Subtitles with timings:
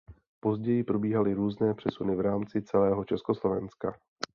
[0.39, 3.93] Později probíhaly různé přesuny v rámci celého Československa.